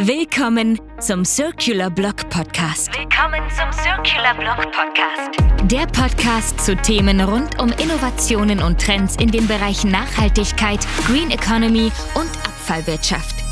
Willkommen 0.00 0.80
zum 1.00 1.24
Circular 1.24 1.90
Block 1.90 2.30
Podcast. 2.30 2.96
Willkommen 2.96 3.42
zum 3.50 3.72
Circular 3.72 4.32
Block 4.38 4.70
Podcast. 4.70 5.36
Der 5.68 5.86
Podcast 5.86 6.60
zu 6.60 6.76
Themen 6.76 7.20
rund 7.20 7.60
um 7.60 7.70
Innovationen 7.70 8.62
und 8.62 8.80
Trends 8.80 9.16
in 9.16 9.32
den 9.32 9.48
Bereichen 9.48 9.90
Nachhaltigkeit, 9.90 10.86
Green 11.04 11.32
Economy 11.32 11.90
und 12.14 12.30
Abfallwirtschaft. 12.46 13.42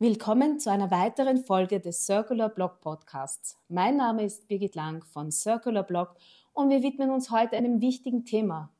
Willkommen 0.00 0.58
zu 0.58 0.68
einer 0.72 0.90
weiteren 0.90 1.44
Folge 1.44 1.78
des 1.78 2.04
Circular 2.04 2.48
Block 2.48 2.80
Podcasts. 2.80 3.56
Mein 3.68 3.98
Name 3.98 4.24
ist 4.24 4.48
Birgit 4.48 4.74
Lang 4.74 5.04
von 5.04 5.30
Circular 5.30 5.84
Block 5.84 6.16
und 6.54 6.70
wir 6.70 6.82
widmen 6.82 7.10
uns 7.10 7.30
heute 7.30 7.56
einem 7.56 7.80
wichtigen 7.80 8.24
Thema, 8.24 8.72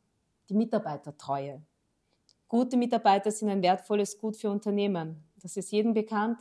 die 0.49 0.55
Mitarbeitertreue. 0.55 1.63
Gute 2.49 2.77
Mitarbeiter 2.77 3.31
sind 3.31 3.49
ein 3.51 3.63
wertvolles 3.63 4.19
Gut 4.19 4.37
für 4.37 4.51
Unternehmen 4.51 5.30
das 5.43 5.57
ist 5.57 5.73
jedem 5.73 5.95
bekannt, 5.95 6.39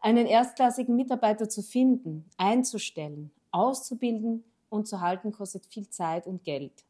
einen 0.00 0.26
erstklassigen 0.26 0.96
Mitarbeiter 0.96 1.48
zu 1.48 1.62
finden, 1.62 2.24
einzustellen, 2.36 3.30
auszubilden 3.50 4.44
und 4.68 4.88
zu 4.88 5.00
halten, 5.00 5.32
kostet 5.32 5.66
viel 5.66 5.88
Zeit 5.88 6.26
und 6.26 6.44
Geld. 6.44 6.84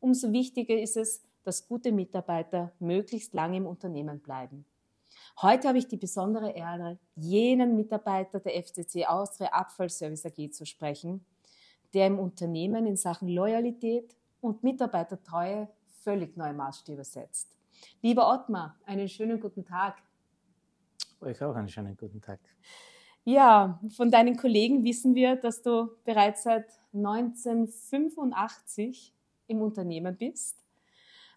Umso 0.00 0.32
wichtiger 0.32 0.78
ist 0.78 0.96
es, 0.96 1.22
dass 1.44 1.68
gute 1.68 1.92
Mitarbeiter 1.92 2.72
möglichst 2.80 3.32
lange 3.34 3.58
im 3.58 3.66
Unternehmen 3.66 4.20
bleiben. 4.20 4.64
Heute 5.40 5.68
habe 5.68 5.78
ich 5.78 5.86
die 5.86 5.96
besondere 5.96 6.50
Ehre, 6.50 6.98
jenen 7.14 7.76
Mitarbeiter 7.76 8.40
der 8.40 8.62
FCC 8.62 9.06
Austria 9.06 9.50
Abfallservice 9.50 10.26
AG 10.26 10.50
zu 10.50 10.66
sprechen, 10.66 11.24
der 11.94 12.08
im 12.08 12.18
Unternehmen 12.18 12.86
in 12.86 12.96
Sachen 12.96 13.28
Loyalität 13.28 14.16
und 14.40 14.62
Mitarbeitertreue 14.62 15.68
völlig 16.02 16.36
neue 16.36 16.54
Maßstäbe 16.54 17.04
setzt. 17.04 17.56
Lieber 18.02 18.28
Ottmar, 18.32 18.76
einen 18.86 19.08
schönen 19.08 19.40
guten 19.40 19.64
Tag. 19.64 19.96
Euch 21.20 21.42
auch 21.42 21.54
einen 21.54 21.68
schönen 21.68 21.94
guten 21.96 22.20
Tag. 22.20 22.40
Ja, 23.24 23.80
von 23.96 24.10
deinen 24.10 24.36
Kollegen 24.36 24.84
wissen 24.84 25.14
wir, 25.14 25.36
dass 25.36 25.62
du 25.62 25.88
bereits 26.04 26.42
seit 26.44 26.66
1985 26.92 29.14
im 29.48 29.62
Unternehmen 29.62 30.16
bist. 30.16 30.58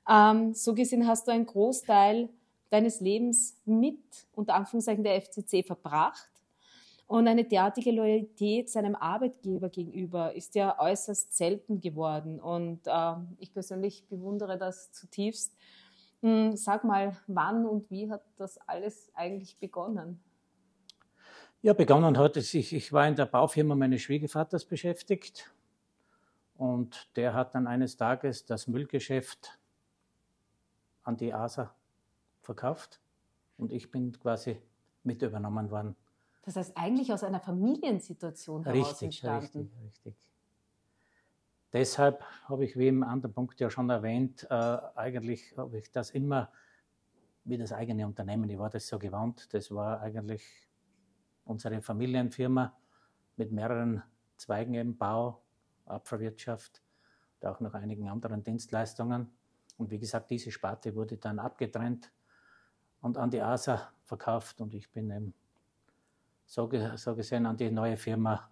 Ähm, 0.07 0.53
so 0.53 0.75
gesehen 0.75 1.07
hast 1.07 1.27
du 1.27 1.31
einen 1.31 1.45
Großteil 1.45 2.29
deines 2.69 2.99
Lebens 2.99 3.57
mit, 3.65 4.27
unter 4.33 4.55
Anführungszeichen, 4.55 5.03
der 5.03 5.21
FCC 5.21 5.63
verbracht. 5.65 6.29
Und 7.07 7.27
eine 7.27 7.43
derartige 7.43 7.91
Loyalität 7.91 8.69
seinem 8.69 8.95
Arbeitgeber 8.95 9.69
gegenüber 9.69 10.35
ist 10.35 10.53
ja 10.53 10.79
äußerst 10.79 11.35
selten 11.35 11.81
geworden. 11.81 12.39
Und 12.39 12.85
äh, 12.85 13.13
ich 13.39 13.51
persönlich 13.51 14.05
bewundere 14.07 14.59
das 14.59 14.91
zutiefst. 14.91 15.55
Hm, 16.21 16.55
sag 16.55 16.83
mal, 16.83 17.17
wann 17.27 17.65
und 17.65 17.89
wie 17.91 18.09
hat 18.09 18.23
das 18.37 18.57
alles 18.67 19.11
eigentlich 19.15 19.57
begonnen? 19.59 20.23
Ja, 21.61 21.73
begonnen 21.73 22.17
hat 22.17 22.37
es, 22.37 22.53
ich, 22.53 22.73
ich 22.73 22.93
war 22.93 23.07
in 23.07 23.15
der 23.15 23.25
Baufirma 23.25 23.75
meines 23.75 24.01
Schwiegervaters 24.01 24.65
beschäftigt 24.65 25.51
und 26.55 27.09
der 27.15 27.33
hat 27.33 27.55
dann 27.55 27.65
eines 27.65 27.97
Tages 27.97 28.45
das 28.45 28.67
Müllgeschäft 28.67 29.59
an 31.03 31.17
die 31.17 31.33
ASA 31.33 31.75
verkauft 32.41 33.01
und 33.57 33.71
ich 33.73 33.91
bin 33.91 34.19
quasi 34.19 34.61
mit 35.03 35.21
übernommen 35.21 35.71
worden. 35.71 35.95
Das 36.43 36.55
heißt 36.55 36.75
eigentlich 36.75 37.13
aus 37.13 37.23
einer 37.23 37.39
Familiensituation 37.39 38.65
heraus 38.65 39.01
richtig, 39.01 39.03
entstanden. 39.03 39.59
Richtig, 39.59 39.83
richtig. 39.85 40.15
Deshalb 41.71 42.23
habe 42.45 42.65
ich, 42.65 42.77
wie 42.77 42.87
im 42.87 43.03
anderen 43.03 43.33
Punkt 43.33 43.59
ja 43.59 43.69
schon 43.69 43.89
erwähnt, 43.89 44.47
äh, 44.49 44.53
eigentlich 44.95 45.55
habe 45.55 45.77
ich 45.77 45.91
das 45.91 46.09
immer 46.11 46.51
wie 47.45 47.57
das 47.57 47.73
eigene 47.73 48.05
Unternehmen, 48.05 48.49
ich 48.49 48.59
war 48.59 48.69
das 48.69 48.87
so 48.87 48.99
gewohnt, 48.99 49.53
das 49.53 49.71
war 49.71 50.01
eigentlich 50.01 50.43
unsere 51.45 51.81
Familienfirma 51.81 52.73
mit 53.37 53.51
mehreren 53.51 54.03
Zweigen 54.37 54.75
im 54.75 54.97
Bau, 54.97 55.41
Abfallwirtschaft 55.85 56.83
und 57.39 57.47
auch 57.47 57.59
noch 57.59 57.73
einigen 57.73 58.07
anderen 58.07 58.43
Dienstleistungen. 58.43 59.31
Und 59.77 59.89
wie 59.89 59.97
gesagt, 59.97 60.29
diese 60.29 60.51
Sparte 60.51 60.93
wurde 60.95 61.17
dann 61.17 61.39
abgetrennt 61.39 62.11
und 63.01 63.17
an 63.17 63.31
die 63.31 63.41
ASA 63.41 63.91
verkauft 64.03 64.61
und 64.61 64.73
ich 64.73 64.91
bin 64.91 65.09
eben 65.09 65.33
so, 66.45 66.69
so 66.95 67.15
gesehen 67.15 67.45
an 67.45 67.57
die 67.57 67.71
neue 67.71 67.97
Firma, 67.97 68.49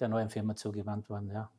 der 0.00 0.08
neuen 0.08 0.30
Firma 0.30 0.56
zugewandt 0.56 1.08
worden, 1.08 1.30
ja. 1.30 1.50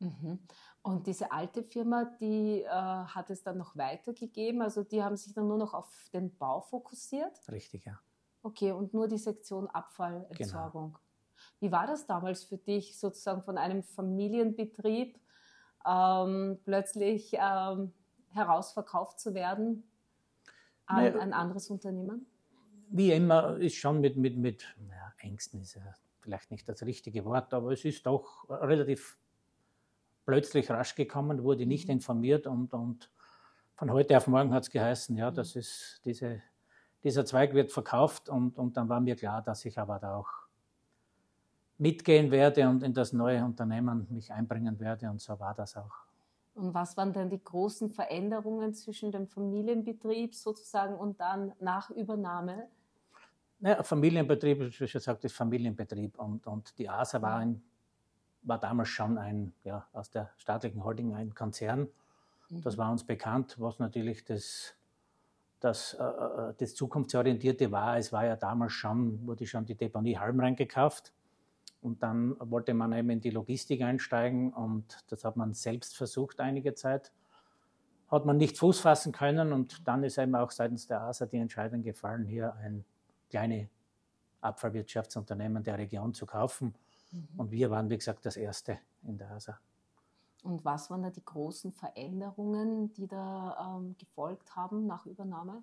Mhm. 0.00 0.38
Und 0.82 1.06
diese 1.06 1.30
alte 1.30 1.62
Firma, 1.62 2.04
die 2.20 2.62
äh, 2.62 2.68
hat 2.68 3.30
es 3.30 3.42
dann 3.42 3.58
noch 3.58 3.76
weitergegeben? 3.76 4.62
Also 4.62 4.82
die 4.82 5.02
haben 5.02 5.16
sich 5.16 5.34
dann 5.34 5.46
nur 5.46 5.58
noch 5.58 5.74
auf 5.74 6.08
den 6.12 6.34
Bau 6.36 6.62
fokussiert? 6.62 7.38
Richtig, 7.50 7.84
ja. 7.84 8.00
Okay, 8.42 8.72
und 8.72 8.94
nur 8.94 9.06
die 9.06 9.18
Sektion 9.18 9.68
Abfallentsorgung. 9.68 10.92
Genau. 10.92 11.00
Wie 11.60 11.70
war 11.70 11.86
das 11.86 12.06
damals 12.06 12.44
für 12.44 12.56
dich, 12.56 12.98
sozusagen 12.98 13.42
von 13.42 13.58
einem 13.58 13.82
Familienbetrieb 13.82 15.18
ähm, 15.86 16.58
plötzlich 16.64 17.34
ähm, 17.38 17.92
herausverkauft 18.30 19.20
zu 19.20 19.34
werden 19.34 19.84
an 20.86 21.04
naja, 21.04 21.20
ein 21.20 21.34
anderes 21.34 21.68
Unternehmen? 21.68 22.26
Wie 22.88 23.12
immer 23.12 23.58
ist 23.58 23.76
schon 23.76 24.00
mit, 24.00 24.16
mit, 24.16 24.38
mit 24.38 24.74
ja, 24.88 25.12
Ängsten 25.18 25.60
ist 25.60 25.74
ja 25.74 25.82
vielleicht 26.20 26.50
nicht 26.50 26.68
das 26.68 26.82
richtige 26.82 27.24
Wort, 27.26 27.52
aber 27.52 27.72
es 27.72 27.84
ist 27.84 28.06
doch 28.06 28.48
relativ 28.48 29.18
plötzlich 30.30 30.70
rasch 30.70 30.94
gekommen, 30.94 31.42
wurde 31.42 31.66
nicht 31.66 31.88
mhm. 31.88 31.94
informiert 31.94 32.46
und, 32.46 32.72
und 32.72 33.10
von 33.74 33.90
heute 33.90 34.16
auf 34.16 34.28
morgen 34.28 34.54
hat 34.54 34.62
es 34.62 34.70
geheißen, 34.70 35.16
ja, 35.16 35.32
das 35.32 35.56
mhm. 35.56 35.60
ist 35.60 36.00
diese, 36.04 36.40
dieser 37.02 37.24
Zweig 37.24 37.52
wird 37.52 37.72
verkauft 37.72 38.28
und, 38.28 38.56
und 38.56 38.76
dann 38.76 38.88
war 38.88 39.00
mir 39.00 39.16
klar, 39.16 39.42
dass 39.42 39.64
ich 39.64 39.76
aber 39.76 39.98
da 39.98 40.18
auch 40.18 40.28
mitgehen 41.78 42.30
werde 42.30 42.68
und 42.68 42.84
in 42.84 42.94
das 42.94 43.12
neue 43.12 43.44
Unternehmen 43.44 44.06
mich 44.10 44.32
einbringen 44.32 44.78
werde 44.78 45.10
und 45.10 45.20
so 45.20 45.40
war 45.40 45.52
das 45.52 45.76
auch. 45.76 45.96
Und 46.54 46.74
was 46.74 46.96
waren 46.96 47.12
denn 47.12 47.28
die 47.28 47.42
großen 47.42 47.90
Veränderungen 47.90 48.72
zwischen 48.72 49.10
dem 49.10 49.26
Familienbetrieb 49.26 50.32
sozusagen 50.32 50.94
und 50.94 51.18
dann 51.18 51.54
nach 51.58 51.90
Übernahme? 51.90 52.68
Naja, 53.58 53.82
Familienbetrieb, 53.82 54.60
wie 54.60 54.70
schon 54.70 54.86
gesagt, 54.86 55.24
ist 55.24 55.34
Familienbetrieb 55.34 56.20
und, 56.20 56.46
und 56.46 56.78
die 56.78 56.88
ASA 56.88 57.20
war 57.20 57.38
ein 57.38 57.60
war 58.42 58.58
damals 58.58 58.88
schon 58.88 59.18
ein, 59.18 59.52
ja, 59.64 59.86
aus 59.92 60.10
der 60.10 60.30
staatlichen 60.36 60.84
Holding 60.84 61.14
ein 61.14 61.34
Konzern. 61.34 61.88
Das 62.50 62.76
mhm. 62.76 62.78
war 62.78 62.90
uns 62.90 63.04
bekannt, 63.04 63.56
was 63.58 63.78
natürlich 63.78 64.24
das, 64.24 64.74
das, 65.60 65.94
äh, 65.94 66.02
äh, 66.02 66.54
das 66.58 66.74
Zukunftsorientierte 66.74 67.70
war. 67.70 67.98
Es 67.98 68.12
war 68.12 68.24
ja 68.24 68.36
damals 68.36 68.72
schon, 68.72 69.26
wurde 69.26 69.46
schon 69.46 69.66
die 69.66 69.76
Deponie 69.76 70.18
Halmrein 70.18 70.56
gekauft. 70.56 71.12
Und 71.82 72.02
dann 72.02 72.36
wollte 72.38 72.74
man 72.74 72.92
eben 72.92 73.08
in 73.10 73.20
die 73.20 73.30
Logistik 73.30 73.80
einsteigen 73.80 74.52
und 74.52 74.98
das 75.08 75.24
hat 75.24 75.36
man 75.36 75.54
selbst 75.54 75.96
versucht 75.96 76.40
einige 76.40 76.74
Zeit. 76.74 77.10
Hat 78.10 78.26
man 78.26 78.36
nicht 78.36 78.58
Fuß 78.58 78.80
fassen 78.80 79.12
können 79.12 79.52
und 79.52 79.86
dann 79.88 80.04
ist 80.04 80.18
eben 80.18 80.34
auch 80.34 80.50
seitens 80.50 80.86
der 80.86 81.00
ASA 81.00 81.24
die 81.24 81.38
Entscheidung 81.38 81.82
gefallen, 81.82 82.26
hier 82.26 82.54
ein 82.56 82.84
kleines 83.30 83.68
Abfallwirtschaftsunternehmen 84.42 85.62
der 85.62 85.78
Region 85.78 86.12
zu 86.12 86.26
kaufen. 86.26 86.74
Mhm. 87.10 87.28
Und 87.36 87.50
wir 87.50 87.70
waren, 87.70 87.90
wie 87.90 87.98
gesagt, 87.98 88.24
das 88.26 88.36
Erste 88.36 88.78
in 89.02 89.18
der 89.18 89.30
ASA. 89.30 89.58
Und 90.42 90.64
was 90.64 90.90
waren 90.90 91.02
da 91.02 91.10
die 91.10 91.24
großen 91.24 91.72
Veränderungen, 91.72 92.92
die 92.94 93.06
da 93.06 93.76
ähm, 93.76 93.94
gefolgt 93.98 94.56
haben 94.56 94.86
nach 94.86 95.04
Übernahme? 95.06 95.62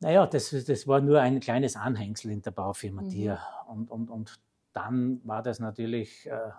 Naja, 0.00 0.26
das, 0.26 0.50
das 0.50 0.86
war 0.86 1.00
nur 1.00 1.20
ein 1.20 1.40
kleines 1.40 1.76
Anhängsel 1.76 2.30
in 2.30 2.42
der 2.42 2.50
Baufirma 2.50 3.02
mhm. 3.02 3.08
Tier. 3.10 3.38
Und, 3.68 3.90
und, 3.90 4.10
und 4.10 4.40
dann 4.72 5.20
war 5.24 5.42
das 5.42 5.60
natürlich, 5.60 6.26
äh, 6.26 6.50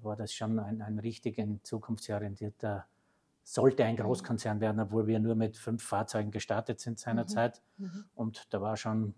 war 0.00 0.16
das 0.16 0.32
schon 0.32 0.58
ein, 0.58 0.80
ein 0.80 0.98
richtig 0.98 1.42
zukunftsorientierter, 1.62 2.86
sollte 3.42 3.84
ein 3.84 3.94
mhm. 3.94 4.00
Großkonzern 4.00 4.60
werden, 4.60 4.80
obwohl 4.80 5.06
wir 5.06 5.18
nur 5.18 5.34
mit 5.34 5.56
fünf 5.56 5.82
Fahrzeugen 5.84 6.30
gestartet 6.30 6.80
sind 6.80 6.98
seinerzeit. 6.98 7.60
Mhm. 7.76 7.86
mhm. 7.86 8.04
Und 8.14 8.52
da 8.52 8.60
war 8.60 8.76
schon 8.76 9.14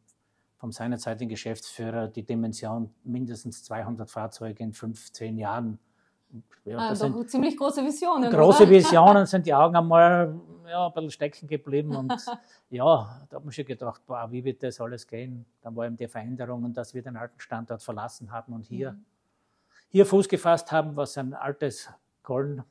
vom 0.57 0.73
seinerzeitigen 0.73 1.29
Geschäftsführer 1.29 2.09
die 2.09 2.25
Dimension 2.25 2.95
mindestens 3.05 3.65
200 3.65 4.11
Fahrzeuge 4.11 4.63
in 4.63 4.73
15 4.73 5.37
Jahren. 5.37 5.79
Ja, 6.65 6.79
ah, 6.79 6.89
das 6.91 7.01
sind 7.01 7.31
ziemlich 7.31 7.57
große 7.57 7.85
Visionen. 7.85 8.31
Große 8.31 8.63
oder? 8.63 8.71
Visionen 8.73 9.27
sind 9.27 9.47
die 9.47 9.55
Augen 9.55 9.77
einmal 9.77 10.35
ja, 10.67 10.87
ein 10.87 10.93
bisschen 10.93 11.11
stecken 11.11 11.47
geblieben. 11.47 11.95
Und 11.95 12.13
ja, 12.71 13.27
da 13.29 13.37
hat 13.37 13.45
man 13.45 13.53
schon 13.53 13.65
gedacht, 13.65 14.05
boah, 14.07 14.31
wie 14.31 14.45
wird 14.45 14.63
das 14.63 14.81
alles 14.81 15.07
gehen? 15.07 15.45
Dann 15.63 15.77
war 15.77 15.87
eben 15.87 15.97
die 15.97 16.09
Veränderung 16.09 16.65
und 16.65 16.77
dass 16.77 16.95
wir 16.95 17.03
den 17.03 17.17
alten 17.17 17.39
Standort 17.39 17.83
verlassen 17.83 18.33
haben 18.33 18.53
und 18.53 18.65
hier, 18.65 18.93
mhm. 18.93 19.05
hier 19.91 20.07
Fuß 20.07 20.29
gefasst 20.29 20.73
haben, 20.73 20.97
was 20.97 21.17
ein 21.19 21.35
altes 21.35 21.91
Kohlen, 22.23 22.65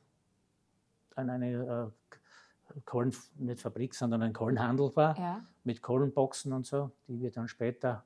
eine 1.14 1.92
Kohlen, 2.84 3.14
nicht 3.36 3.60
Fabrik, 3.60 3.94
sondern 3.94 4.22
ein 4.22 4.32
Kohlenhandel 4.32 4.94
war, 4.96 5.18
ja. 5.18 5.44
mit 5.62 5.82
Kohlenboxen 5.82 6.52
und 6.52 6.66
so, 6.66 6.90
die 7.08 7.20
wir 7.20 7.30
dann 7.30 7.48
später 7.48 8.04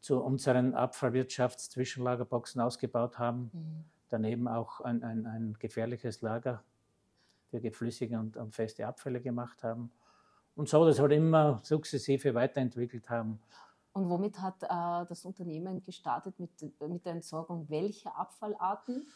zu 0.00 0.22
unseren 0.22 0.74
Abfallwirtschaftszwischenlagerboxen 0.74 2.60
ausgebaut 2.60 3.18
haben. 3.18 3.50
Mhm. 3.52 3.84
Daneben 4.08 4.48
auch 4.48 4.80
ein, 4.80 5.02
ein, 5.04 5.26
ein, 5.26 5.56
gefährliches 5.58 6.22
Lager 6.22 6.64
für 7.50 7.60
geflüssige 7.60 8.18
und, 8.18 8.36
und, 8.36 8.54
feste 8.54 8.86
Abfälle 8.86 9.20
gemacht 9.20 9.62
haben. 9.62 9.90
und 10.56 10.68
so 10.68 10.84
das 10.84 10.98
halt 10.98 11.12
immer 11.12 11.60
sukzessive 11.62 12.34
weiterentwickelt 12.34 13.10
haben. 13.10 13.40
Und 13.92 14.08
womit 14.08 14.40
hat 14.40 14.62
äh, 14.62 15.06
das 15.08 15.24
Unternehmen 15.24 15.82
gestartet 15.82 16.38
mit, 16.38 16.50
mit 16.80 17.04
der 17.04 17.12
Entsorgung 17.12 17.68
welcher 17.68 18.16
Abfallarten? 18.16 19.08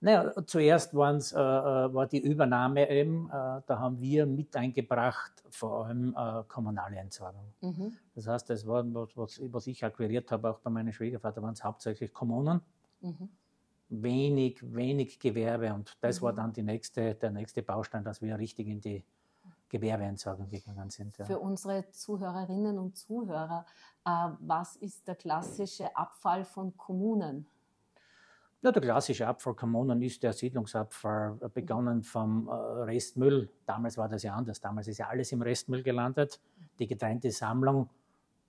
Naja, 0.00 0.32
zuerst 0.46 0.94
äh, 0.94 0.96
äh, 0.96 1.00
war 1.00 2.06
die 2.06 2.20
Übernahme 2.20 2.88
eben, 2.88 3.26
äh, 3.28 3.62
da 3.66 3.78
haben 3.78 4.00
wir 4.00 4.26
mit 4.26 4.54
eingebracht, 4.54 5.32
vor 5.50 5.86
allem 5.86 6.14
äh, 6.16 6.44
kommunale 6.46 6.96
Entsorgung. 6.96 7.52
Mhm. 7.60 7.96
Das 8.14 8.28
heißt, 8.28 8.48
das 8.50 8.66
war, 8.66 8.84
was, 8.94 9.40
was, 9.40 9.66
ich 9.66 9.84
akquiriert 9.84 10.30
habe, 10.30 10.50
auch 10.50 10.60
bei 10.60 10.70
meinem 10.70 10.92
Schwiegervater, 10.92 11.42
waren 11.42 11.54
es 11.54 11.64
hauptsächlich 11.64 12.12
Kommunen. 12.12 12.60
Mhm. 13.00 13.28
Wenig, 13.88 14.60
wenig 14.62 15.18
Gewerbe 15.18 15.72
und 15.72 15.96
das 16.00 16.20
mhm. 16.20 16.26
war 16.26 16.32
dann 16.34 16.52
nächste, 16.56 17.14
der 17.14 17.30
nächste 17.30 17.62
Baustein, 17.62 18.04
dass 18.04 18.20
wir 18.22 18.38
richtig 18.38 18.68
in 18.68 18.80
die 18.80 19.02
Gewerbeentsorgung 19.68 20.48
gegangen 20.48 20.90
sind. 20.90 21.16
Ja. 21.18 21.24
Für 21.24 21.38
unsere 21.38 21.90
Zuhörerinnen 21.90 22.78
und 22.78 22.96
Zuhörer, 22.96 23.66
äh, 24.04 24.28
was 24.40 24.76
ist 24.76 25.08
der 25.08 25.16
klassische 25.16 25.94
Abfall 25.96 26.44
von 26.44 26.76
Kommunen? 26.76 27.46
Ja, 28.60 28.72
der 28.72 28.82
klassische 28.82 29.24
Abfall 29.24 29.54
Kommunen 29.54 30.02
ist 30.02 30.20
der 30.24 30.32
Siedlungsabfall, 30.32 31.38
äh, 31.40 31.48
begonnen 31.48 32.02
vom 32.02 32.48
äh, 32.48 32.52
Restmüll. 32.52 33.48
Damals 33.66 33.96
war 33.96 34.08
das 34.08 34.24
ja 34.24 34.34
anders. 34.34 34.60
Damals 34.60 34.88
ist 34.88 34.98
ja 34.98 35.06
alles 35.06 35.30
im 35.30 35.42
Restmüll 35.42 35.84
gelandet. 35.84 36.40
Die 36.80 36.88
getrennte 36.88 37.30
Sammlung, 37.30 37.88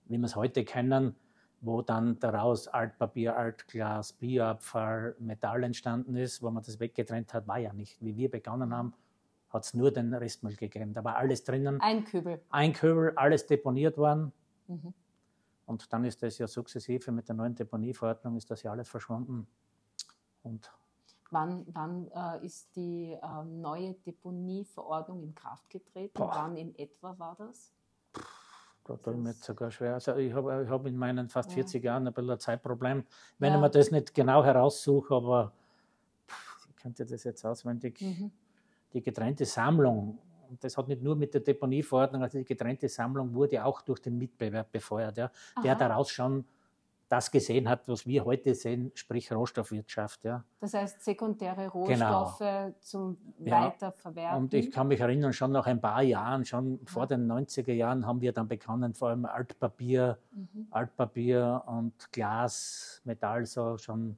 wie 0.06 0.18
wir 0.18 0.24
es 0.24 0.34
heute 0.34 0.64
kennen, 0.64 1.14
wo 1.60 1.82
dann 1.82 2.18
daraus 2.18 2.66
Altpapier, 2.66 3.36
Altglas, 3.36 4.12
Bioabfall, 4.14 5.14
Metall 5.20 5.62
entstanden 5.62 6.16
ist, 6.16 6.42
wo 6.42 6.50
man 6.50 6.64
das 6.64 6.80
weggetrennt 6.80 7.32
hat, 7.32 7.46
war 7.46 7.58
ja 7.58 7.72
nicht. 7.72 8.02
Wie 8.02 8.16
wir 8.16 8.28
begonnen 8.32 8.74
haben, 8.74 8.94
hat 9.50 9.64
es 9.64 9.74
nur 9.74 9.92
den 9.92 10.12
Restmüll 10.12 10.56
gegeben. 10.56 10.92
Da 10.92 11.04
war 11.04 11.18
alles 11.18 11.44
drinnen. 11.44 11.80
Ein 11.80 12.04
Kübel. 12.04 12.40
Ein 12.50 12.72
Kübel, 12.72 13.12
alles 13.14 13.46
deponiert 13.46 13.96
worden. 13.96 14.32
Mhm. 14.66 14.92
Und 15.66 15.92
dann 15.92 16.04
ist 16.04 16.20
das 16.24 16.36
ja 16.38 16.48
sukzessive 16.48 17.12
mit 17.12 17.28
der 17.28 17.36
neuen 17.36 17.54
Deponieverordnung 17.54 18.36
ist 18.36 18.50
das 18.50 18.64
ja 18.64 18.72
alles 18.72 18.88
verschwunden. 18.88 19.46
Und 20.42 20.70
wann, 21.30 21.66
wann 21.72 22.08
äh, 22.08 22.44
ist 22.44 22.74
die 22.76 23.12
äh, 23.12 23.44
neue 23.44 23.94
Deponieverordnung 23.94 25.22
in 25.22 25.34
Kraft 25.34 25.68
getreten? 25.70 26.14
Boah. 26.14 26.32
Wann 26.34 26.56
in 26.56 26.74
etwa 26.78 27.18
war 27.18 27.36
das? 27.38 27.72
Da 28.84 28.96
tue 28.96 29.14
ich 29.14 29.20
mir 29.20 29.30
jetzt 29.30 29.44
sogar 29.44 29.70
schwer. 29.70 29.94
Also 29.94 30.16
ich 30.16 30.32
habe 30.32 30.66
hab 30.68 30.86
in 30.86 30.96
meinen 30.96 31.28
fast 31.28 31.52
40 31.52 31.82
ja. 31.82 31.92
Jahren 31.92 32.06
ein 32.06 32.12
bisschen 32.12 32.30
ein 32.30 32.40
Zeitproblem, 32.40 33.04
wenn 33.38 33.52
ja. 33.52 33.56
ich 33.56 33.60
mir 33.60 33.70
das 33.70 33.90
nicht 33.90 34.14
genau 34.14 34.42
heraussuche, 34.44 35.14
aber 35.14 35.52
ich 36.68 36.76
könnte 36.76 37.04
das 37.04 37.24
jetzt 37.24 37.44
auswendig. 37.44 38.00
Mhm. 38.00 38.32
Die 38.92 39.02
getrennte 39.02 39.44
Sammlung, 39.44 40.18
und 40.48 40.64
das 40.64 40.76
hat 40.76 40.88
nicht 40.88 41.02
nur 41.02 41.14
mit 41.14 41.32
der 41.34 41.42
Deponieverordnung, 41.42 42.22
also 42.22 42.38
die 42.38 42.44
getrennte 42.44 42.88
Sammlung 42.88 43.32
wurde 43.32 43.64
auch 43.64 43.82
durch 43.82 44.00
den 44.00 44.18
Mitbewerb 44.18 44.72
befeuert, 44.72 45.16
ja, 45.16 45.30
der 45.62 45.76
daraus 45.76 46.10
schon 46.10 46.44
das 47.10 47.32
gesehen 47.32 47.68
hat, 47.68 47.88
was 47.88 48.06
wir 48.06 48.24
heute 48.24 48.54
sehen, 48.54 48.92
sprich 48.94 49.32
Rohstoffwirtschaft. 49.32 50.24
Ja. 50.24 50.44
Das 50.60 50.74
heißt 50.74 51.02
sekundäre 51.02 51.66
Rohstoffe 51.66 52.38
genau. 52.38 52.72
zum 52.80 53.16
ja. 53.40 53.64
Weiterverwerten. 53.64 54.38
Und 54.38 54.54
ich 54.54 54.70
kann 54.70 54.86
mich 54.86 55.00
erinnern, 55.00 55.32
schon 55.32 55.50
nach 55.50 55.66
ein 55.66 55.80
paar 55.80 56.02
Jahren, 56.02 56.44
schon 56.44 56.74
ja. 56.74 56.78
vor 56.86 57.08
den 57.08 57.30
90er 57.30 57.72
Jahren, 57.72 58.06
haben 58.06 58.20
wir 58.20 58.32
dann 58.32 58.46
begonnen, 58.46 58.94
vor 58.94 59.08
allem 59.08 59.24
Altpapier, 59.24 60.18
mhm. 60.30 60.68
Altpapier 60.70 61.64
und 61.66 62.12
Glas, 62.12 63.02
Metall 63.04 63.44
so 63.44 63.76
schon 63.76 64.16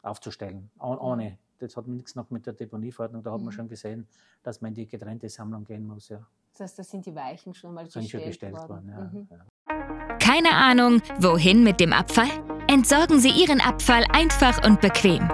aufzustellen, 0.00 0.70
ohne. 0.78 1.30
Mhm. 1.30 1.38
Das 1.58 1.76
hat 1.76 1.88
nichts 1.88 2.14
noch 2.14 2.30
mit 2.30 2.46
der 2.46 2.52
Deponieverordnung, 2.52 3.24
da 3.24 3.32
hat 3.32 3.38
man 3.40 3.46
mhm. 3.46 3.52
schon 3.52 3.68
gesehen, 3.68 4.06
dass 4.44 4.60
man 4.60 4.68
in 4.68 4.74
die 4.76 4.86
getrennte 4.86 5.28
Sammlung 5.28 5.64
gehen 5.64 5.84
muss. 5.84 6.10
Ja. 6.10 6.24
Das 6.52 6.60
heißt, 6.60 6.78
da 6.78 6.84
sind 6.84 7.06
die 7.06 7.14
Weichen 7.14 7.54
schon 7.54 7.74
mal 7.74 7.84
gestellt, 7.84 8.08
schon 8.08 8.20
gestellt 8.20 8.54
worden. 8.54 8.94
worden 8.94 9.28
ja. 9.28 9.44
Keine 10.24 10.50
Ahnung, 10.52 11.02
wohin 11.18 11.62
mit 11.62 11.80
dem 11.80 11.92
Abfall? 11.92 12.30
Entsorgen 12.66 13.20
Sie 13.20 13.28
Ihren 13.28 13.60
Abfall 13.60 14.06
einfach 14.10 14.66
und 14.66 14.80
bequem. 14.80 15.28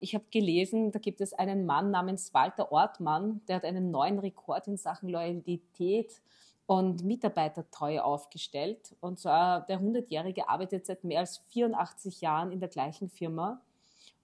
Ich 0.00 0.14
habe 0.14 0.24
gelesen, 0.30 0.92
da 0.92 0.98
gibt 0.98 1.22
es 1.22 1.32
einen 1.32 1.64
Mann 1.64 1.90
namens 1.90 2.34
Walter 2.34 2.70
Ortmann, 2.72 3.40
der 3.48 3.56
hat 3.56 3.64
einen 3.64 3.90
neuen 3.90 4.18
Rekord 4.18 4.68
in 4.68 4.76
Sachen 4.76 5.08
Loyalität 5.08 6.20
und 6.66 7.04
Mitarbeitertreue 7.04 8.04
aufgestellt. 8.04 8.96
Und 9.00 9.18
zwar 9.18 9.64
der 9.66 9.80
100-Jährige 9.80 10.50
arbeitet 10.50 10.84
seit 10.84 11.04
mehr 11.04 11.20
als 11.20 11.38
84 11.52 12.20
Jahren 12.20 12.52
in 12.52 12.60
der 12.60 12.68
gleichen 12.68 13.08
Firma 13.08 13.62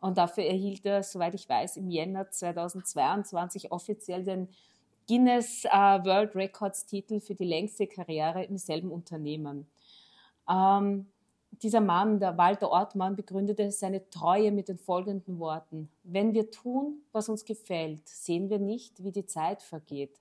und 0.05 0.19
dafür 0.19 0.45
erhielt 0.45 0.85
er, 0.85 1.03
soweit 1.03 1.35
ich 1.35 1.49
weiß, 1.49 1.79
im 1.79 1.89
Jänner 1.89 2.31
2022 2.31 3.73
offiziell 3.73 4.23
den 4.23 4.51
Guinness 5.09 5.65
äh, 5.65 5.71
World 5.71 6.37
Records 6.37 6.85
Titel 6.85 7.21
für 7.21 7.35
die 7.35 7.47
längste 7.47 7.87
Karriere 7.87 8.45
im 8.45 8.59
selben 8.59 8.93
Unternehmen. 8.93 9.67
Ähm, 10.47 11.07
dieser 11.53 11.81
Mann, 11.81 12.21
der 12.21 12.37
Walter 12.37 12.71
Ortmann, 12.71 13.17
begründete 13.17 13.71
seine 13.71 14.11
Treue 14.11 14.53
mit 14.53 14.69
den 14.69 14.77
folgenden 14.77 15.39
Worten. 15.39 15.89
Wenn 16.03 16.35
wir 16.35 16.51
tun, 16.51 17.01
was 17.13 17.31
uns 17.31 17.47
gefällt, 17.47 18.07
sehen 18.07 18.51
wir 18.51 18.59
nicht, 18.59 19.03
wie 19.03 19.13
die 19.13 19.25
Zeit 19.25 19.63
vergeht. 19.63 20.21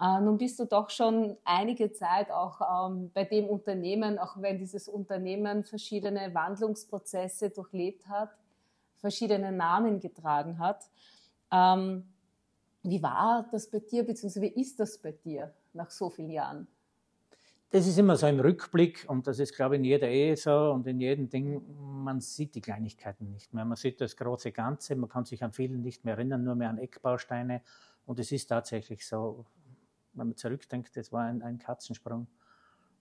Äh, 0.00 0.20
nun 0.20 0.36
bist 0.36 0.58
du 0.58 0.64
doch 0.64 0.90
schon 0.90 1.36
einige 1.44 1.92
Zeit 1.92 2.32
auch 2.32 2.88
ähm, 2.90 3.12
bei 3.14 3.22
dem 3.22 3.46
Unternehmen, 3.46 4.18
auch 4.18 4.42
wenn 4.42 4.58
dieses 4.58 4.88
Unternehmen 4.88 5.62
verschiedene 5.62 6.34
Wandlungsprozesse 6.34 7.50
durchlebt 7.50 8.08
hat 8.08 8.30
verschiedene 8.96 9.52
Namen 9.52 10.00
getragen 10.00 10.58
hat. 10.58 10.88
Ähm, 11.52 12.04
wie 12.82 13.02
war 13.02 13.46
das 13.50 13.68
bei 13.68 13.80
dir, 13.80 14.04
beziehungsweise 14.04 14.42
wie 14.42 14.60
ist 14.60 14.78
das 14.78 14.98
bei 14.98 15.12
dir 15.12 15.52
nach 15.72 15.90
so 15.90 16.10
vielen 16.10 16.30
Jahren? 16.30 16.68
Das 17.70 17.86
ist 17.86 17.98
immer 17.98 18.16
so 18.16 18.28
im 18.28 18.38
Rückblick 18.38 19.04
und 19.08 19.26
das 19.26 19.40
ist, 19.40 19.54
glaube 19.54 19.74
ich, 19.74 19.80
in 19.80 19.84
jeder 19.84 20.08
Ehe 20.08 20.36
so 20.36 20.70
und 20.70 20.86
in 20.86 21.00
jedem 21.00 21.28
Ding, 21.28 21.60
man 22.04 22.20
sieht 22.20 22.54
die 22.54 22.60
Kleinigkeiten 22.60 23.32
nicht 23.32 23.52
mehr. 23.52 23.64
Man 23.64 23.76
sieht 23.76 24.00
das 24.00 24.16
große 24.16 24.52
Ganze, 24.52 24.94
man 24.94 25.10
kann 25.10 25.24
sich 25.24 25.42
an 25.42 25.52
vielen 25.52 25.82
nicht 25.82 26.04
mehr 26.04 26.14
erinnern, 26.14 26.44
nur 26.44 26.54
mehr 26.54 26.70
an 26.70 26.78
Eckbausteine. 26.78 27.62
Und 28.06 28.20
es 28.20 28.30
ist 28.30 28.46
tatsächlich 28.46 29.04
so, 29.04 29.44
wenn 30.12 30.28
man 30.28 30.36
zurückdenkt, 30.36 30.96
das 30.96 31.10
war 31.10 31.24
ein, 31.24 31.42
ein 31.42 31.58
Katzensprung. 31.58 32.28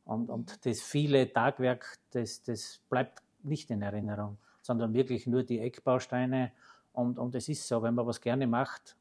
Und, 0.03 0.30
und 0.31 0.65
das 0.65 0.81
viele 0.81 1.31
Tagwerk, 1.31 2.00
das, 2.12 2.41
das 2.41 2.81
bleibt 2.89 3.21
nicht 3.44 3.69
in 3.69 3.83
Erinnerung 3.83 4.39
sondern 4.65 4.95
wirklich 4.95 5.27
nur 5.27 5.44
die 5.44 5.59
Eckbausteine. 5.59 6.51
Und, 6.91 7.19
und 7.19 7.35
es 7.35 7.47
ist 7.50 7.67
so, 7.67 7.83
wenn 7.83 7.94
man 7.94 8.07
was 8.07 8.19
gerne 8.19 8.47
macht, 8.47 8.97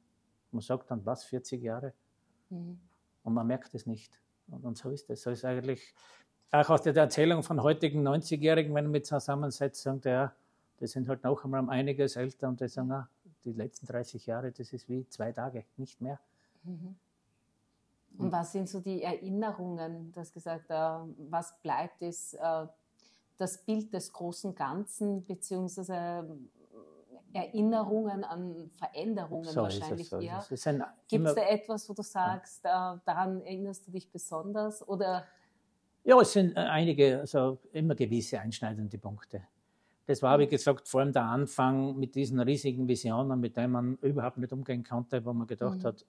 man 0.51 0.61
sagt 0.61 0.91
dann, 0.91 1.05
was, 1.07 1.25
40 1.25 1.63
Jahre? 1.63 1.95
Mhm. 2.51 2.79
Und 3.23 3.33
man 3.33 3.47
merkt 3.47 3.75
es 3.75 3.87
nicht. 3.87 4.21
Und, 4.49 4.63
und 4.67 4.77
so 4.77 4.91
ist 4.91 5.09
es. 5.09 5.23
So 5.23 5.31
ist 5.31 5.43
eigentlich, 5.43 5.95
auch 6.51 6.69
aus 6.69 6.83
der 6.83 6.95
Erzählung 6.95 7.43
von 7.43 7.63
heutigen 7.63 8.07
90-Jährigen, 8.07 8.75
wenn 8.75 8.85
man 8.85 8.93
mit 8.93 9.07
zusammensetzt, 9.07 9.83
sagt 9.83 10.05
ja, 10.05 10.35
die 10.81 10.87
sind 10.87 11.09
halt 11.09 11.25
noch 11.25 11.45
einmal 11.45 11.61
um 11.61 11.71
einiges 11.71 12.17
älter 12.17 12.49
und 12.49 12.61
die 12.61 12.69
sagen, 12.69 12.93
ah, 12.93 13.09
die 13.47 13.53
letzten 13.53 13.87
30 13.87 14.27
Jahre, 14.27 14.53
das 14.53 14.71
ist 14.71 14.87
wie 14.91 15.09
zwei 15.09 15.33
Tage, 15.33 15.65
nicht 15.79 15.99
mehr. 16.03 16.21
Mhm. 16.65 16.95
Und 18.19 18.31
was 18.31 18.53
sind 18.53 18.69
so 18.69 18.81
die 18.81 19.03
Erinnerungen? 19.03 20.13
Du 20.13 20.21
hast 20.21 20.35
gesagt, 20.35 20.67
äh, 20.69 20.99
was 21.31 21.59
bleibt, 21.63 22.03
ist 22.03 22.35
äh, 22.35 22.67
das 23.37 23.65
Bild 23.65 23.93
des 23.93 24.13
großen 24.13 24.55
Ganzen 24.55 25.25
beziehungsweise 25.25 25.95
äh, 27.33 27.39
Erinnerungen 27.39 28.25
an 28.25 28.71
Veränderungen 28.77 29.45
so 29.45 29.63
wahrscheinlich 29.63 30.09
so. 30.09 30.21
eher. 30.21 30.45
Gibt 31.09 31.27
es 31.27 31.35
da 31.35 31.43
etwas, 31.43 31.89
wo 31.89 31.95
du 31.95 32.03
sagst, 32.03 32.65
ja. 32.65 33.01
daran 33.05 33.41
erinnerst 33.43 33.87
du 33.87 33.91
dich 33.91 34.11
besonders? 34.11 34.87
Oder? 34.87 35.25
Ja, 36.05 36.21
es 36.21 36.33
sind 36.33 36.57
äh, 36.57 36.61
einige, 36.61 37.21
also 37.21 37.59
immer 37.73 37.95
gewisse 37.95 38.41
einschneidende 38.41 38.99
Punkte. 38.99 39.43
Das 40.07 40.23
war, 40.23 40.39
wie 40.39 40.47
mhm. 40.47 40.51
gesagt, 40.51 40.87
vor 40.87 41.01
allem 41.01 41.13
der 41.13 41.25
Anfang 41.25 41.97
mit 41.97 42.15
diesen 42.15 42.39
riesigen 42.41 42.87
Visionen, 42.87 43.41
mit 43.41 43.57
denen 43.57 43.73
man 43.73 43.95
überhaupt 44.03 44.37
nicht 44.37 44.53
umgehen 44.53 44.85
konnte, 44.85 45.25
wo 45.25 45.33
man 45.33 45.47
gedacht 45.47 45.79
mhm. 45.79 45.85
hat, 45.85 46.05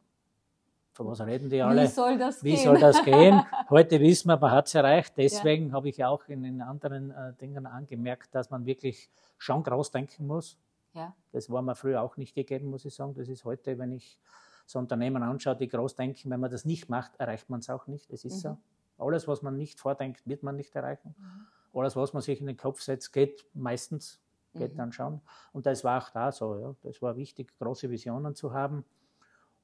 von 0.95 1.07
was 1.07 1.19
reden 1.19 1.49
die 1.49 1.61
alle? 1.61 1.83
Wie 1.83 1.87
soll 1.87 2.17
das 2.17 2.41
Wie 2.41 2.55
gehen? 2.55 2.63
soll 2.63 2.79
das 2.79 3.03
gehen? 3.03 3.41
Heute 3.69 3.99
wissen 3.99 4.29
wir, 4.29 4.37
man 4.37 4.51
hat 4.51 4.67
es 4.67 4.75
erreicht. 4.75 5.13
Deswegen 5.17 5.67
ja. 5.67 5.73
habe 5.73 5.89
ich 5.89 6.03
auch 6.05 6.25
in 6.29 6.41
den 6.41 6.61
anderen 6.61 7.11
äh, 7.11 7.33
Dingen 7.33 7.65
angemerkt, 7.65 8.33
dass 8.33 8.49
man 8.49 8.65
wirklich 8.65 9.09
schon 9.37 9.61
groß 9.61 9.91
denken 9.91 10.25
muss. 10.25 10.57
Ja. 10.93 11.13
Das 11.33 11.49
war 11.49 11.61
mir 11.61 11.75
früher 11.75 12.01
auch 12.01 12.15
nicht 12.15 12.33
gegeben, 12.33 12.69
muss 12.69 12.85
ich 12.85 12.95
sagen. 12.95 13.13
Das 13.13 13.27
ist 13.27 13.43
heute, 13.43 13.77
wenn 13.77 13.91
ich 13.91 14.17
so 14.65 14.79
Unternehmen 14.79 15.21
anschaue, 15.21 15.57
die 15.57 15.67
groß 15.67 15.95
denken, 15.95 16.29
wenn 16.29 16.39
man 16.39 16.49
das 16.49 16.63
nicht 16.63 16.87
macht, 16.87 17.19
erreicht 17.19 17.49
man 17.49 17.59
es 17.59 17.69
auch 17.69 17.87
nicht. 17.87 18.11
Das 18.13 18.23
ist 18.23 18.37
mhm. 18.37 18.57
so. 18.97 19.05
Alles, 19.05 19.27
was 19.27 19.41
man 19.41 19.57
nicht 19.57 19.81
vordenkt, 19.81 20.25
wird 20.25 20.43
man 20.43 20.55
nicht 20.55 20.73
erreichen. 20.77 21.13
Mhm. 21.17 21.77
Alles, 21.77 21.97
was 21.97 22.13
man 22.13 22.21
sich 22.21 22.39
in 22.39 22.47
den 22.47 22.55
Kopf 22.55 22.79
setzt, 22.81 23.11
geht 23.11 23.45
meistens, 23.53 24.21
geht 24.53 24.73
mhm. 24.73 24.77
dann 24.77 24.91
schon. 24.93 25.21
Und 25.51 25.65
das 25.65 25.83
war 25.83 26.01
auch 26.01 26.09
da 26.11 26.31
so. 26.31 26.57
Ja. 26.57 26.75
Das 26.83 27.01
war 27.01 27.17
wichtig, 27.17 27.53
große 27.59 27.89
Visionen 27.89 28.33
zu 28.33 28.53
haben. 28.53 28.85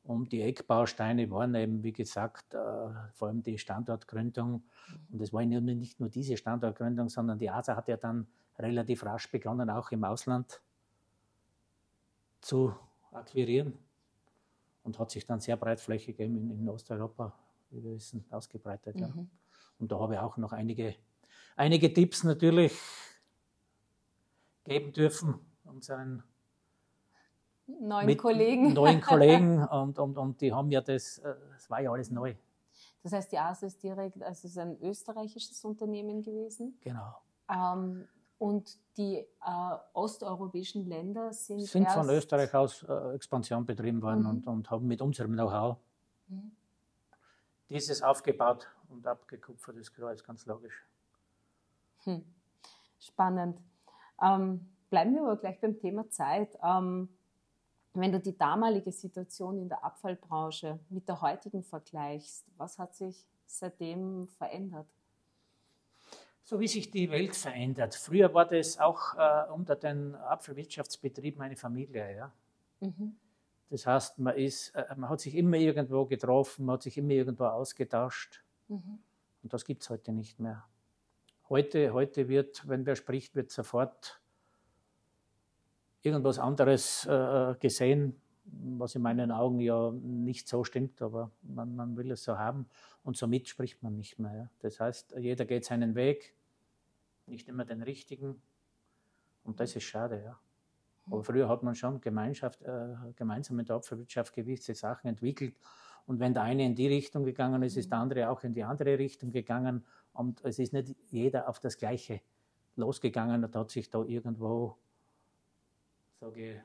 Und 0.03 0.31
die 0.31 0.41
Eckbausteine 0.41 1.29
waren 1.29 1.53
eben, 1.53 1.83
wie 1.83 1.93
gesagt, 1.93 2.53
äh, 2.53 2.57
vor 3.13 3.27
allem 3.27 3.43
die 3.43 3.57
Standortgründung. 3.57 4.63
Und 5.11 5.21
es 5.21 5.31
war 5.31 5.43
ja 5.43 5.61
nicht 5.61 5.99
nur 5.99 6.09
diese 6.09 6.37
Standortgründung, 6.37 7.09
sondern 7.09 7.37
die 7.37 7.49
ASA 7.49 7.75
hat 7.75 7.87
ja 7.87 7.97
dann 7.97 8.27
relativ 8.57 9.05
rasch 9.05 9.31
begonnen, 9.31 9.69
auch 9.69 9.91
im 9.91 10.03
Ausland 10.03 10.61
zu 12.41 12.73
akquirieren 13.11 13.77
und 14.83 14.97
hat 14.97 15.11
sich 15.11 15.25
dann 15.25 15.39
sehr 15.39 15.57
breitflächig 15.57 16.19
eben 16.19 16.35
in, 16.35 16.61
in 16.61 16.69
Osteuropa, 16.69 17.33
wie 17.69 17.83
wir 17.83 17.93
wissen, 17.93 18.25
ausgebreitet. 18.31 18.95
Mhm. 18.95 19.01
Ja. 19.01 19.13
Und 19.79 19.91
da 19.91 19.99
habe 19.99 20.15
ich 20.15 20.19
auch 20.19 20.37
noch 20.37 20.51
einige, 20.51 20.95
einige 21.55 21.93
Tipps 21.93 22.23
natürlich 22.23 22.73
geben 24.63 24.93
dürfen 24.93 25.39
unseren 25.63 26.23
neuen 27.67 28.17
Kollegen. 28.17 28.73
Neuen 28.73 29.01
Kollegen 29.01 29.65
und, 29.65 29.99
und, 29.99 30.17
und 30.17 30.41
die 30.41 30.53
haben 30.53 30.71
ja 30.71 30.81
das, 30.81 31.19
äh, 31.19 31.33
das 31.53 31.69
war 31.69 31.81
ja 31.81 31.91
alles 31.91 32.11
neu. 32.11 32.35
Das 33.03 33.13
heißt, 33.13 33.31
die 33.31 33.37
ASA 33.37 33.67
ist 33.67 33.81
direkt, 33.81 34.21
also 34.21 34.45
es 34.47 34.51
ist 34.51 34.57
ein 34.57 34.79
österreichisches 34.81 35.63
Unternehmen 35.65 36.21
gewesen. 36.21 36.77
Genau. 36.81 37.21
Ähm, 37.49 38.07
und 38.37 38.77
die 38.97 39.17
äh, 39.17 39.25
osteuropäischen 39.93 40.87
Länder 40.87 41.31
sind. 41.33 41.61
Sind 41.61 41.89
von 41.89 42.09
Österreich 42.09 42.53
aus 42.53 42.83
äh, 42.83 43.13
Expansion 43.13 43.65
betrieben 43.65 44.01
worden 44.01 44.23
mhm. 44.23 44.29
und, 44.29 44.47
und 44.47 44.71
haben 44.71 44.87
mit 44.87 45.01
unserem 45.01 45.33
Know-how 45.33 45.77
mhm. 46.27 46.51
dieses 47.69 48.01
aufgebaut 48.01 48.67
und 48.89 49.05
abgekupfert, 49.07 49.77
ist 49.77 49.93
klar, 49.93 50.11
ist 50.11 50.25
ganz 50.25 50.45
logisch. 50.45 50.83
Hm. 52.03 52.23
Spannend. 52.99 53.59
Ähm, 54.21 54.67
bleiben 54.89 55.15
wir 55.15 55.23
aber 55.23 55.37
gleich 55.37 55.59
beim 55.59 55.77
Thema 55.79 56.09
Zeit. 56.09 56.57
Ähm, 56.63 57.09
wenn 57.93 58.11
du 58.11 58.19
die 58.19 58.37
damalige 58.37 58.91
Situation 58.91 59.59
in 59.59 59.67
der 59.67 59.83
Abfallbranche 59.83 60.79
mit 60.89 61.07
der 61.07 61.21
heutigen 61.21 61.63
vergleichst, 61.63 62.45
was 62.57 62.79
hat 62.79 62.95
sich 62.95 63.27
seitdem 63.45 64.27
verändert? 64.27 64.87
So 66.43 66.59
wie 66.59 66.67
sich 66.67 66.89
die 66.89 67.09
Welt 67.11 67.35
verändert. 67.35 67.95
Früher 67.95 68.33
war 68.33 68.45
das 68.45 68.79
auch 68.79 69.15
äh, 69.15 69.51
unter 69.51 69.75
den 69.75 70.15
Apfelwirtschaftsbetrieben 70.15 71.41
eine 71.41 71.55
Familie. 71.55 72.15
Ja? 72.15 72.33
Mhm. 72.79 73.15
Das 73.69 73.85
heißt, 73.85 74.19
man, 74.19 74.35
ist, 74.35 74.69
äh, 74.69 74.85
man 74.95 75.09
hat 75.09 75.21
sich 75.21 75.35
immer 75.35 75.57
irgendwo 75.57 76.05
getroffen, 76.05 76.65
man 76.65 76.73
hat 76.73 76.83
sich 76.83 76.97
immer 76.97 77.11
irgendwo 77.11 77.45
ausgetauscht. 77.45 78.43
Mhm. 78.67 78.99
Und 79.43 79.53
das 79.53 79.65
gibt 79.65 79.83
es 79.83 79.89
heute 79.89 80.11
nicht 80.11 80.39
mehr. 80.39 80.65
Heute, 81.49 81.93
heute 81.93 82.27
wird, 82.27 82.67
wenn 82.67 82.85
wer 82.85 82.95
spricht, 82.95 83.35
wird 83.35 83.51
sofort 83.51 84.21
irgendwas 86.03 86.39
anderes 86.39 87.05
äh, 87.05 87.55
gesehen, 87.59 88.15
was 88.43 88.95
in 88.95 89.01
meinen 89.01 89.31
Augen 89.31 89.59
ja 89.59 89.91
nicht 89.91 90.47
so 90.47 90.63
stimmt, 90.63 91.01
aber 91.01 91.31
man, 91.41 91.75
man 91.75 91.95
will 91.95 92.11
es 92.11 92.23
so 92.23 92.37
haben 92.37 92.67
und 93.03 93.17
somit 93.17 93.47
spricht 93.47 93.81
man 93.83 93.95
nicht 93.95 94.19
mehr. 94.19 94.33
Ja. 94.33 94.49
Das 94.59 94.79
heißt, 94.79 95.15
jeder 95.17 95.45
geht 95.45 95.65
seinen 95.65 95.95
Weg, 95.95 96.35
nicht 97.27 97.47
immer 97.47 97.65
den 97.65 97.81
richtigen 97.81 98.41
und 99.43 99.59
das 99.59 99.75
ist 99.75 99.83
schade. 99.83 100.21
Ja. 100.23 100.39
Aber 101.05 101.23
früher 101.23 101.47
hat 101.49 101.63
man 101.63 101.75
schon 101.75 102.01
Gemeinschaft, 102.01 102.61
äh, 102.63 102.95
gemeinsam 103.15 103.57
mit 103.57 103.69
der 103.69 103.77
Opferwirtschaft 103.77 104.33
gewisse 104.33 104.75
Sachen 104.75 105.07
entwickelt 105.07 105.55
und 106.05 106.19
wenn 106.19 106.33
der 106.33 106.43
eine 106.43 106.65
in 106.65 106.75
die 106.75 106.87
Richtung 106.87 107.23
gegangen 107.23 107.61
ist, 107.63 107.77
ist 107.77 107.91
der 107.91 107.99
andere 107.99 108.29
auch 108.29 108.43
in 108.43 108.53
die 108.53 108.63
andere 108.63 108.97
Richtung 108.97 109.31
gegangen 109.31 109.85
und 110.13 110.43
es 110.43 110.59
ist 110.59 110.73
nicht 110.73 110.95
jeder 111.09 111.47
auf 111.47 111.59
das 111.59 111.77
Gleiche 111.77 112.21
losgegangen 112.75 113.43
und 113.43 113.55
hat 113.55 113.69
sich 113.69 113.89
da 113.89 114.03
irgendwo 114.03 114.77
sage 116.21 116.51
ich, 116.51 116.55
äh, 116.55 116.61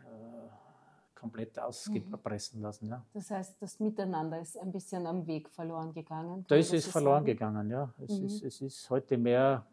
komplett 1.14 1.58
auspressen 1.58 2.60
lassen. 2.60 2.88
Ja. 2.88 3.04
Das 3.14 3.30
heißt, 3.30 3.60
das 3.60 3.80
Miteinander 3.80 4.38
ist 4.38 4.58
ein 4.58 4.70
bisschen 4.70 5.06
am 5.06 5.26
Weg 5.26 5.48
verloren 5.48 5.92
gegangen. 5.92 6.44
Das 6.46 6.72
ist 6.72 6.88
verloren 6.88 7.20
sagen? 7.20 7.26
gegangen, 7.26 7.70
ja. 7.70 7.92
Es, 7.98 8.18
mhm. 8.18 8.26
ist, 8.26 8.42
es 8.42 8.60
ist 8.60 8.90
heute 8.90 9.16
mehr, 9.16 9.66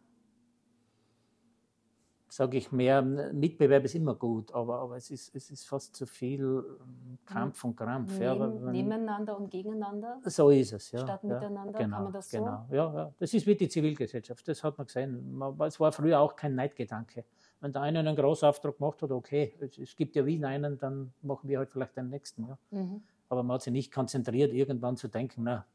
sage 2.29 2.57
ich, 2.57 2.71
mehr, 2.71 3.01
Mitbewerb 3.01 3.83
ist 3.83 3.95
immer 3.95 4.15
gut, 4.15 4.53
aber, 4.53 4.79
aber 4.79 4.95
es, 4.95 5.11
ist, 5.11 5.35
es 5.35 5.51
ist 5.51 5.67
fast 5.67 5.93
zu 5.97 6.05
viel 6.05 6.41
ähm, 6.43 7.19
Kampf 7.25 7.61
und 7.65 7.75
Krampf. 7.75 8.13
Neben, 8.13 8.23
ja, 8.23 8.39
wenn, 8.39 8.71
nebeneinander 8.71 9.37
und 9.37 9.51
gegeneinander? 9.51 10.21
So 10.23 10.49
ist 10.49 10.71
es, 10.71 10.91
ja. 10.91 10.99
Statt 10.99 11.23
ja, 11.23 11.29
miteinander, 11.29 11.77
genau, 11.77 11.95
kann 11.97 12.03
man 12.05 12.13
das 12.13 12.29
genau. 12.29 12.65
so? 12.69 12.75
Ja, 12.75 12.93
ja, 12.95 13.13
das 13.19 13.33
ist 13.33 13.45
wie 13.45 13.55
die 13.55 13.67
Zivilgesellschaft, 13.67 14.47
das 14.47 14.63
hat 14.63 14.77
man 14.77 14.87
gesehen. 14.87 15.41
Es 15.59 15.77
war 15.77 15.91
früher 15.91 16.21
auch 16.21 16.37
kein 16.37 16.55
Neidgedanke 16.55 17.25
wenn 17.63 17.71
der 17.71 17.81
eine 17.81 17.99
einen 17.99 18.17
Großauftrag 18.17 18.77
gemacht 18.77 19.01
hat, 19.01 19.11
okay, 19.11 19.55
es, 19.61 19.77
es, 19.77 19.95
gibt 19.95 20.17
ja 20.17 20.25
Wien 20.25 20.43
einen, 20.43 20.77
dann 20.77 21.13
machen 21.21 21.47
wir 21.47 21.59
halt 21.59 21.71
vielleicht 21.71 21.95
den 21.95 22.09
nächsten. 22.09 22.45
Ja. 22.45 22.57
Mhm. 22.71 23.01
Aber 23.29 23.41
man 23.41 23.55
hat 23.55 23.61
sich 23.61 23.71
nicht 23.71 23.93
konzentriert, 23.93 24.51
irgendwann 24.51 24.97
zu 24.97 25.07
denken, 25.07 25.43
na, 25.43 25.65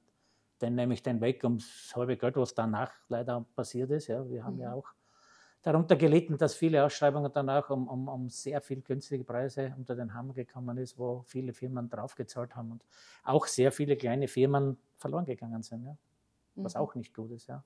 dann 0.59 0.75
nehme 0.75 0.93
ich 0.93 1.03
den 1.03 1.23
weg 1.23 1.43
ums 1.45 1.91
halbe 1.97 2.19
Geld, 2.19 2.37
was 2.37 2.53
danach 2.53 2.93
leider 3.09 3.43
passiert 3.57 3.91
ist. 3.91 4.09
Ja. 4.09 4.29
Wir 4.29 4.45
haben 4.45 4.57
mhm. 4.57 4.61
ja 4.61 4.75
auch 4.75 4.87
darunter 5.63 5.97
gelitten, 5.97 6.37
dass 6.37 6.55
viele 6.55 6.85
Ausschreibungen 6.85 7.33
danach 7.33 7.71
um, 7.71 7.89
um, 7.89 8.07
um, 8.07 8.29
sehr 8.29 8.61
viel 8.61 8.83
günstige 8.83 9.25
Preise 9.25 9.75
unter 9.79 9.97
den 9.97 10.13
Hammer 10.13 10.35
gekommen 10.35 10.77
ist, 10.77 10.99
wo 10.99 11.23
viele 11.25 11.55
Firmen 11.55 11.89
draufgezahlt 11.89 12.55
haben 12.55 12.71
und 12.73 12.85
auch 13.25 13.47
sehr 13.47 13.73
viele 13.73 13.97
kleine 13.97 14.29
Firmen 14.29 14.77
verloren 14.99 15.25
gegangen 15.25 15.63
sind, 15.63 15.87
ja. 15.87 15.97
was 16.55 16.75
mhm. 16.75 16.81
auch 16.83 16.95
nicht 16.97 17.15
gut 17.15 17.31
ist, 17.31 17.47
ja, 17.47 17.65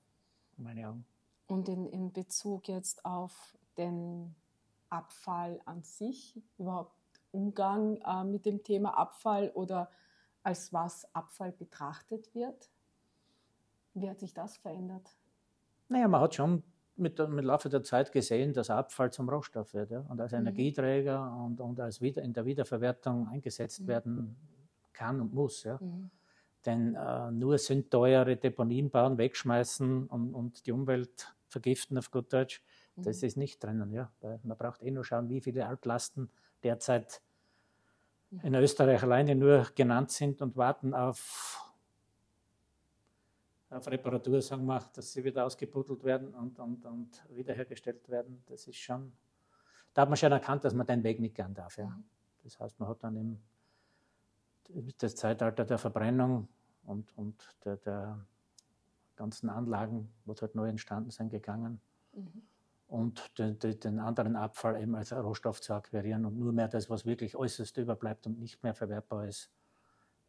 in 0.57 0.63
meinen 0.63 0.85
Augen. 0.85 1.05
Und 1.47 1.67
in, 1.67 1.85
in 1.87 2.13
Bezug 2.13 2.69
jetzt 2.69 3.03
auf 3.03 3.53
den 3.77 4.35
Abfall 4.89 5.61
an 5.65 5.83
sich, 5.83 6.39
überhaupt 6.57 6.93
Umgang 7.31 7.97
äh, 8.05 8.23
mit 8.23 8.45
dem 8.45 8.63
Thema 8.63 8.97
Abfall 8.97 9.49
oder 9.55 9.89
als 10.43 10.71
was 10.71 11.07
Abfall 11.15 11.51
betrachtet 11.51 12.33
wird? 12.35 12.69
Wie 13.93 14.09
hat 14.09 14.19
sich 14.19 14.33
das 14.33 14.57
verändert? 14.57 15.15
Naja, 15.89 16.07
man 16.07 16.21
hat 16.21 16.35
schon 16.35 16.63
mit, 16.95 17.17
mit 17.29 17.45
Laufe 17.45 17.69
der 17.69 17.83
Zeit 17.83 18.11
gesehen, 18.11 18.53
dass 18.53 18.69
Abfall 18.69 19.11
zum 19.11 19.29
Rohstoff 19.29 19.73
wird 19.73 19.91
ja, 19.91 19.99
und 20.01 20.21
als 20.21 20.31
mhm. 20.31 20.39
Energieträger 20.39 21.35
und, 21.43 21.59
und 21.59 21.79
als 21.79 22.01
wieder, 22.01 22.21
in 22.21 22.33
der 22.33 22.45
Wiederverwertung 22.45 23.27
eingesetzt 23.27 23.81
mhm. 23.81 23.87
werden 23.87 24.35
kann 24.93 25.19
und 25.19 25.33
muss. 25.33 25.63
Ja. 25.63 25.79
Mhm. 25.81 26.09
Denn 26.65 26.95
äh, 26.95 27.31
nur 27.31 27.57
sind 27.57 27.91
teure 27.91 28.37
Deponien 28.37 28.89
bauen, 28.89 29.17
wegschmeißen 29.17 30.07
und, 30.07 30.33
und 30.33 30.65
die 30.65 30.71
Umwelt 30.71 31.33
vergiften 31.47 31.97
auf 31.97 32.09
gut 32.09 32.31
Deutsch, 32.31 32.61
das 32.95 33.21
mhm. 33.21 33.27
ist 33.27 33.37
nicht 33.37 33.63
drinnen, 33.63 33.91
ja. 33.91 34.11
Man 34.43 34.57
braucht 34.57 34.83
eh 34.83 34.91
nur 34.91 35.03
schauen, 35.03 35.29
wie 35.29 35.41
viele 35.41 35.67
Altlasten 35.67 36.29
derzeit 36.63 37.21
in 38.41 38.55
Österreich 38.55 39.03
alleine 39.03 39.35
nur 39.35 39.67
genannt 39.75 40.11
sind 40.11 40.41
und 40.41 40.55
warten 40.55 40.93
auf, 40.93 41.71
auf 43.69 43.87
Reparatur, 43.87 44.41
sagen 44.41 44.65
wir, 44.65 44.79
dass 44.93 45.11
sie 45.11 45.23
wieder 45.23 45.45
ausgebuddelt 45.45 46.03
werden 46.03 46.33
und, 46.33 46.57
und, 46.59 46.85
und 46.85 47.23
wiederhergestellt 47.29 48.07
werden. 48.09 48.43
Das 48.47 48.67
ist 48.67 48.77
schon, 48.77 49.11
da 49.93 50.03
hat 50.03 50.09
man 50.09 50.17
schon 50.17 50.31
erkannt, 50.31 50.63
dass 50.63 50.73
man 50.73 50.87
den 50.87 51.03
Weg 51.03 51.19
nicht 51.19 51.35
gern 51.35 51.53
darf. 51.53 51.77
Ja. 51.77 51.87
Mhm. 51.87 52.03
Das 52.43 52.59
heißt, 52.59 52.79
man 52.79 52.89
hat 52.89 53.03
dann 53.03 53.15
im 53.15 53.39
das 54.97 55.15
Zeitalter 55.15 55.65
der 55.65 55.77
Verbrennung 55.77 56.47
und, 56.85 57.15
und 57.17 57.35
der, 57.65 57.77
der 57.77 58.25
ganzen 59.15 59.49
Anlagen, 59.49 60.11
was 60.25 60.41
halt 60.41 60.55
neu 60.55 60.69
entstanden 60.69 61.11
sind, 61.11 61.29
gegangen. 61.29 61.81
Mhm 62.13 62.43
und 62.93 63.37
den, 63.39 63.57
den, 63.59 63.99
anderen 63.99 64.35
Abfall 64.35 64.79
eben 64.79 64.93
als 64.95 65.11
Rohstoff 65.11 65.59
zu 65.59 65.73
akquirieren 65.73 66.25
und 66.25 66.37
nur 66.37 66.53
mehr 66.53 66.67
das, 66.67 66.91
was 66.91 67.07
wirklich 67.07 67.35
äußerst 67.35 67.75
überbleibt 67.77 68.27
und 68.27 68.39
nicht 68.39 68.61
mehr 68.61 68.75
verwertbar 68.75 69.27
ist, 69.27 69.49